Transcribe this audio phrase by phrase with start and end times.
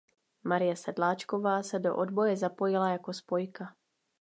[0.43, 3.75] Marie Sedláčková se do odboje zapojila jako spojka.